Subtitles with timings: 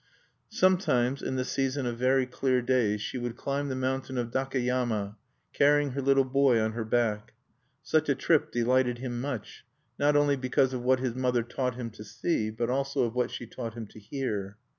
[0.49, 5.15] Sometimes, in the season of very clear days, she would climb the mountain of Dakeyama,
[5.53, 7.33] carrying her little boy on her back.
[7.83, 9.63] Such a trip delighted him much,
[9.99, 13.29] not only because of what his mother taught him to see, but also of what
[13.29, 14.57] she taught him to hear.